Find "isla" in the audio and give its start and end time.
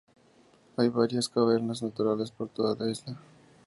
2.91-3.17